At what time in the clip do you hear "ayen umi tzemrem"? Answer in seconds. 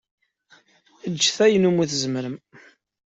1.45-2.35